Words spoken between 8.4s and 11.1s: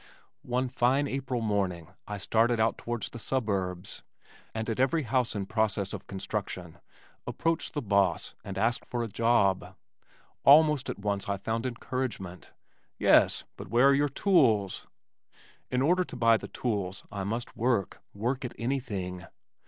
and asked for a job. Almost at